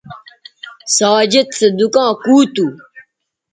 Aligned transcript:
ساجد 0.97 1.47
سو 1.57 1.67
دُکاں 1.77 2.11
کُو 2.23 2.35
تھو 2.53 2.65